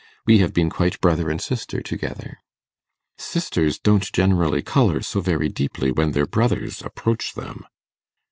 We 0.25 0.39
have 0.39 0.51
been 0.51 0.71
quite 0.71 0.99
brother 0.99 1.29
and 1.29 1.39
sister 1.39 1.79
together.' 1.83 2.39
'Sisters 3.19 3.77
don't 3.77 4.11
generally 4.11 4.63
colour 4.63 5.03
so 5.03 5.21
very 5.21 5.47
deeply 5.47 5.91
when 5.91 6.13
their 6.13 6.25
brothers 6.25 6.81
approach 6.81 7.35
them. 7.35 7.67